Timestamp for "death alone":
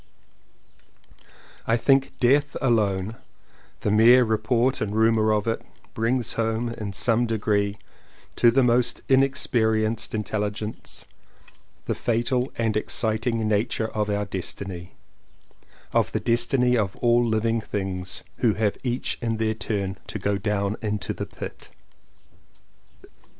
2.19-3.17